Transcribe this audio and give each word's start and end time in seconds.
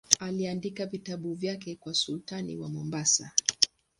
Aliandika 0.19 0.85
vitabu 0.85 1.33
vyake 1.33 1.75
kwa 1.75 1.93
sultani 1.93 2.57
wa 2.57 2.69
Mombasa. 2.69 3.31